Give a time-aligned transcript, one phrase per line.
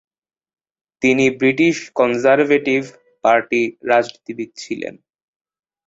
[1.01, 2.81] তিনি British Conservative
[3.23, 3.61] party
[3.89, 4.93] রাজনীতিবিদ ছিলেন।